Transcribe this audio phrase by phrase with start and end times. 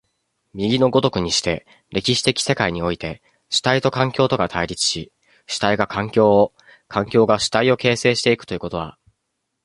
[0.55, 5.11] 右の如くにして、歴史的世界において、主体と環境とが対立し、
[5.45, 6.55] 主体が環境を、
[6.87, 8.97] 環境が主体を形成し行くということは、